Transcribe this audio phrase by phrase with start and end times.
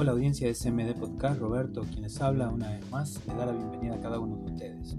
[0.00, 3.50] Hola audiencia de SMD Podcast, Roberto, quien les habla una vez más, le da la
[3.50, 4.96] bienvenida a cada uno de ustedes.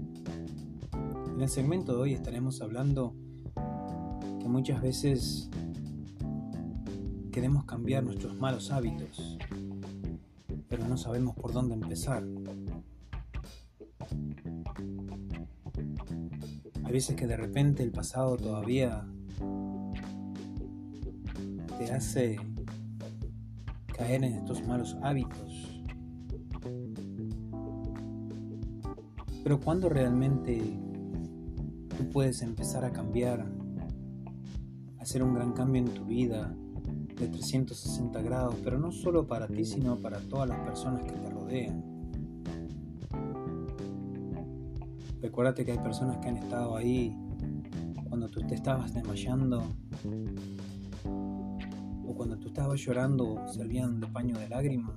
[1.34, 3.14] En el segmento de hoy estaremos hablando
[4.40, 5.48] que muchas veces
[7.32, 9.38] queremos cambiar nuestros malos hábitos,
[10.68, 12.22] pero no sabemos por dónde empezar.
[16.84, 19.06] Hay veces que de repente el pasado todavía
[21.78, 22.36] te hace
[24.00, 25.82] caer en estos malos hábitos.
[29.44, 30.58] Pero cuando realmente
[31.98, 33.46] tú puedes empezar a cambiar,
[34.98, 36.56] hacer un gran cambio en tu vida
[37.14, 41.28] de 360 grados, pero no solo para ti, sino para todas las personas que te
[41.28, 41.84] rodean.
[45.20, 47.14] Recuérdate que hay personas que han estado ahí
[48.08, 49.62] cuando tú te estabas desmayando
[52.20, 54.94] cuando tú estabas llorando servían de paño de lágrimas.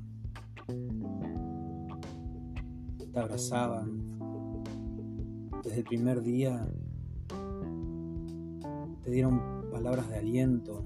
[2.97, 4.19] Te abrazaban.
[5.63, 6.67] Desde el primer día
[9.01, 10.85] te dieron palabras de aliento.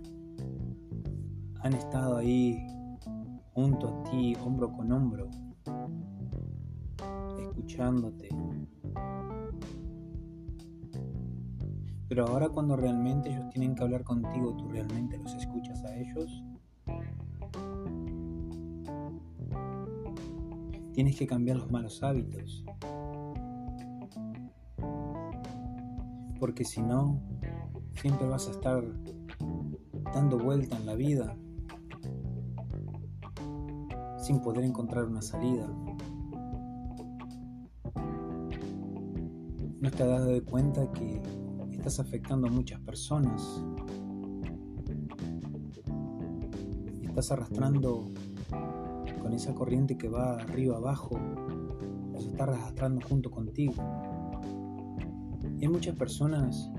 [1.64, 2.56] Han estado ahí
[3.56, 5.32] junto a ti, hombro con hombro,
[7.40, 8.30] escuchándote,
[12.08, 16.44] Pero ahora cuando realmente ellos tienen que hablar contigo, ¿tú realmente los escuchas a ellos?
[20.94, 22.64] Tienes que cambiar los malos hábitos.
[26.40, 27.20] Porque si no,
[28.02, 28.84] siempre vas a estar
[30.14, 31.36] dando vuelta en la vida
[34.18, 35.68] sin poder encontrar una salida.
[39.80, 41.22] No te has dado cuenta que
[41.88, 43.64] estás afectando a muchas personas.
[47.02, 48.10] Estás arrastrando
[49.22, 51.18] con esa corriente que va arriba abajo,
[52.12, 53.76] los estás arrastrando junto contigo.
[55.58, 56.70] Y hay muchas personas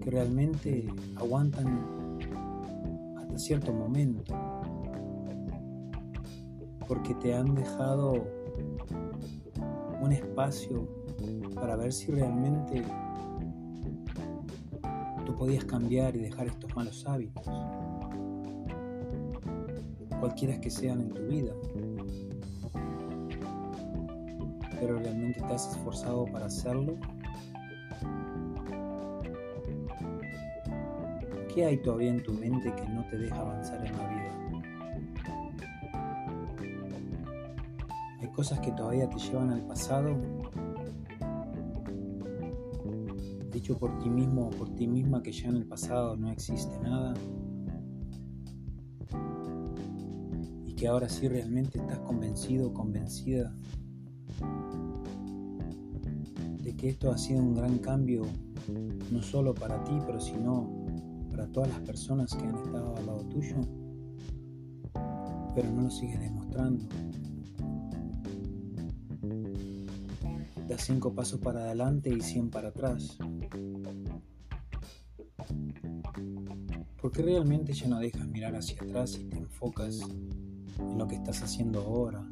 [0.00, 0.86] que realmente
[1.16, 2.16] aguantan
[3.18, 4.32] hasta cierto momento,
[6.86, 8.12] porque te han dejado
[10.00, 10.86] un espacio
[11.56, 12.84] para ver si realmente
[15.26, 17.44] tú podías cambiar y dejar estos malos hábitos,
[20.20, 21.52] cualquiera que sean en tu vida.
[24.80, 26.96] Pero realmente te has esforzado para hacerlo.
[31.52, 34.62] ¿Qué hay todavía en tu mente que no te deja avanzar en la vida?
[38.20, 40.16] Hay cosas que todavía te llevan al pasado
[43.74, 47.14] por ti mismo o por ti misma que ya en el pasado no existe nada
[50.64, 53.54] y que ahora sí realmente estás convencido o convencida
[56.62, 58.22] de que esto ha sido un gran cambio
[59.10, 60.86] no solo para ti pero sino
[61.30, 63.56] para todas las personas que han estado al lado tuyo
[65.54, 66.84] pero no lo sigues demostrando
[70.68, 73.18] da cinco pasos para adelante y 100 para atrás.
[77.00, 80.00] ¿Por qué realmente ya no dejas mirar hacia atrás y te enfocas
[80.80, 82.26] en lo que estás haciendo ahora?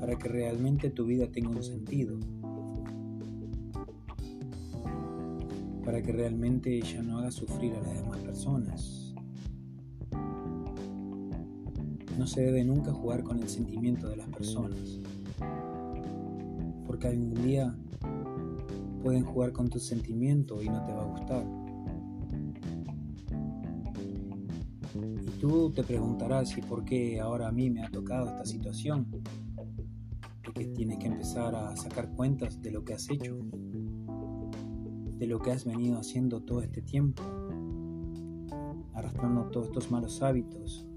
[0.00, 2.18] Para que realmente tu vida tenga un sentido.
[5.84, 9.07] Para que realmente ya no hagas sufrir a las demás personas.
[12.18, 15.00] No se debe nunca jugar con el sentimiento de las personas,
[16.84, 17.78] porque algún día
[19.04, 21.46] pueden jugar con tu sentimiento y no te va a gustar.
[25.22, 29.06] Y tú te preguntarás, ¿y por qué ahora a mí me ha tocado esta situación?
[30.42, 33.38] Porque tienes que empezar a sacar cuentas de lo que has hecho,
[35.18, 37.22] de lo que has venido haciendo todo este tiempo,
[38.92, 40.87] arrastrando todos estos malos hábitos,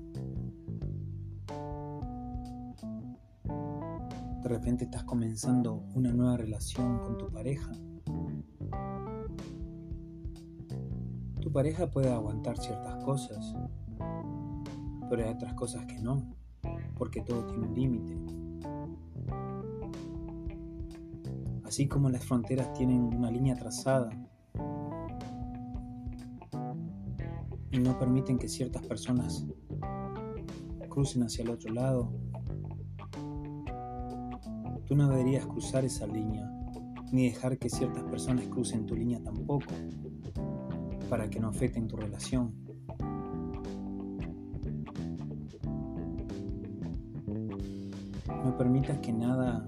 [4.51, 7.71] repente estás comenzando una nueva relación con tu pareja.
[11.39, 13.55] Tu pareja puede aguantar ciertas cosas,
[15.09, 16.35] pero hay otras cosas que no,
[16.97, 18.17] porque todo tiene un límite.
[21.63, 24.09] Así como las fronteras tienen una línea trazada
[27.71, 29.45] y no permiten que ciertas personas
[30.89, 32.11] crucen hacia el otro lado,
[34.91, 36.51] Tú no deberías cruzar esa línea,
[37.13, 39.73] ni dejar que ciertas personas crucen tu línea tampoco,
[41.09, 42.53] para que no afecten tu relación.
[48.43, 49.65] No permitas que nada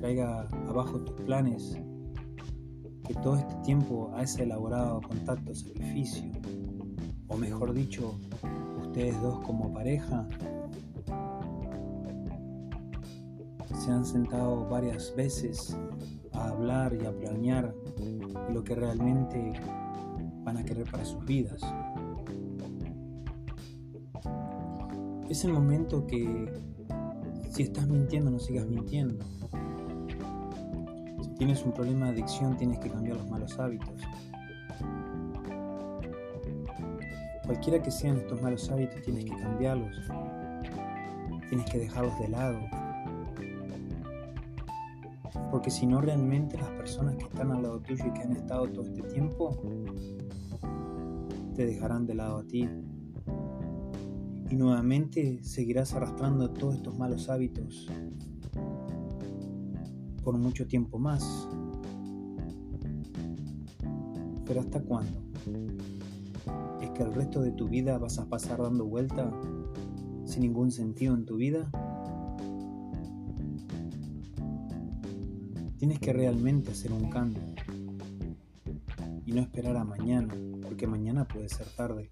[0.00, 1.80] traiga abajo tus planes,
[3.08, 6.30] que todo este tiempo has elaborado contacto, sacrificio,
[7.28, 8.20] o mejor dicho,
[8.82, 10.28] ustedes dos como pareja
[13.82, 15.76] se han sentado varias veces
[16.30, 17.74] a hablar y a planear
[18.52, 19.54] lo que realmente
[20.44, 21.60] van a querer para sus vidas.
[25.28, 26.62] Es el momento que
[27.50, 29.24] si estás mintiendo no sigas mintiendo.
[31.20, 34.00] Si tienes un problema de adicción tienes que cambiar los malos hábitos.
[37.46, 39.96] Cualquiera que sean estos malos hábitos tienes que cambiarlos.
[41.48, 42.81] Tienes que dejarlos de lado
[45.52, 48.66] porque si no, realmente las personas que están al lado tuyo y que han estado
[48.70, 49.60] todo este tiempo,
[51.54, 52.66] te dejarán de lado a ti.
[54.48, 57.86] Y nuevamente seguirás arrastrando todos estos malos hábitos
[60.24, 61.46] por mucho tiempo más.
[64.46, 65.22] Pero ¿hasta cuándo?
[66.80, 69.30] ¿Es que el resto de tu vida vas a pasar dando vuelta
[70.24, 71.70] sin ningún sentido en tu vida?
[75.82, 77.42] Tienes que realmente hacer un cambio
[79.26, 80.32] y no esperar a mañana,
[80.62, 82.08] porque mañana puede ser tarde.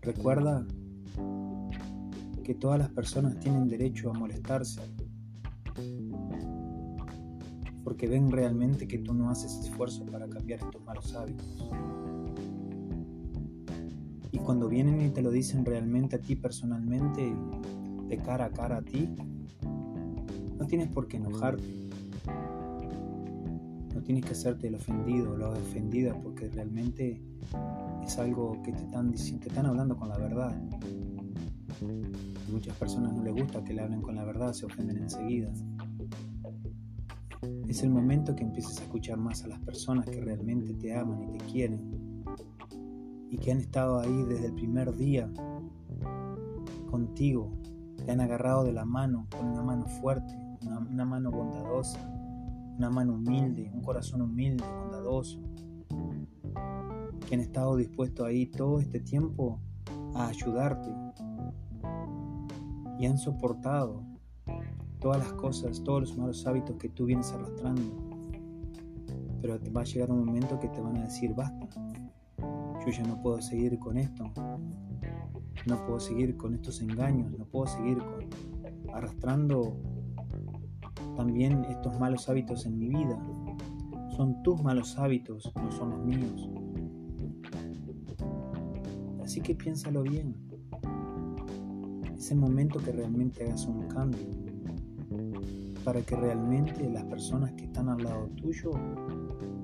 [0.00, 0.64] Recuerda
[2.44, 4.80] que todas las personas tienen derecho a molestarse,
[7.82, 11.68] porque ven realmente que tú no haces esfuerzo para cambiar estos malos hábitos.
[14.30, 17.34] Y cuando vienen y te lo dicen realmente a ti personalmente,
[18.12, 19.08] de cara a cara a ti,
[20.58, 21.64] no tienes por qué enojarte.
[23.94, 27.22] No tienes que hacerte el ofendido o la ofendida porque realmente
[28.04, 30.50] es algo que te están, te están hablando con la verdad.
[31.80, 35.50] A muchas personas no les gusta que le hablen con la verdad, se ofenden enseguida.
[37.66, 41.22] Es el momento que empieces a escuchar más a las personas que realmente te aman
[41.22, 42.24] y te quieren
[43.30, 45.32] y que han estado ahí desde el primer día
[46.90, 47.50] contigo,
[48.02, 51.98] te han agarrado de la mano con una mano fuerte una, mano bondadosa,
[52.76, 55.40] una mano humilde, un corazón humilde, bondadoso,
[57.26, 59.60] que han estado dispuestos ahí todo este tiempo
[60.14, 60.94] a ayudarte
[62.98, 64.02] y han soportado
[65.00, 67.82] todas las cosas, todos los malos hábitos que tú vienes arrastrando.
[69.40, 71.68] Pero va a llegar un momento que te van a decir, basta,
[72.38, 74.30] yo ya no puedo seguir con esto,
[75.66, 78.28] no puedo seguir con estos engaños, no puedo seguir con,
[78.94, 79.76] arrastrando
[81.16, 83.18] también estos malos hábitos en mi vida.
[84.16, 86.48] Son tus malos hábitos, no son los míos.
[89.22, 90.34] Así que piénsalo bien.
[92.16, 94.26] Es el momento que realmente hagas un cambio.
[95.84, 98.70] Para que realmente las personas que están al lado tuyo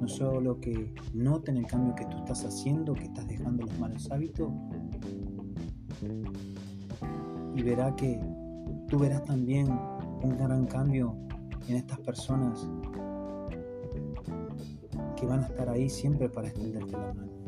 [0.01, 4.11] no solo que noten el cambio que tú estás haciendo, que estás dejando los malos
[4.11, 4.53] hábitos,
[7.55, 8.21] y verá que
[8.89, 9.69] tú verás también
[10.23, 11.15] un gran cambio
[11.69, 12.69] en estas personas
[15.17, 17.39] que van a estar ahí siempre para extenderte la mano.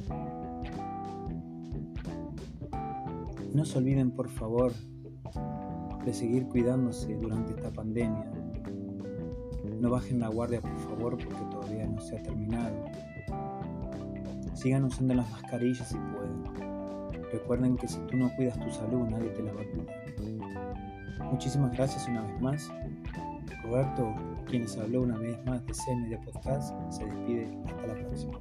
[3.55, 4.73] No se olviden, por favor,
[6.05, 8.31] de seguir cuidándose durante esta pandemia.
[9.81, 12.85] No bajen la guardia, por favor, porque todavía no se ha terminado.
[14.55, 16.70] Sigan usando las mascarillas si pueden.
[17.33, 19.97] Recuerden que si tú no cuidas tu salud, nadie te la va a cuidar.
[21.31, 22.73] Muchísimas gracias una vez más.
[23.65, 24.15] Roberto,
[24.47, 27.49] quienes habló una vez más de CMD Podcast, se despide.
[27.67, 28.39] Hasta la próxima.